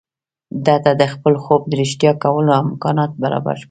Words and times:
ده 0.65 0.75
ته 0.83 0.91
د 1.01 1.03
خپل 1.13 1.33
خوب 1.43 1.61
د 1.67 1.71
رښتيا 1.81 2.11
کولو 2.23 2.51
امکانات 2.63 3.11
برابر 3.23 3.55
نه 3.55 3.57
وو. 3.57 3.59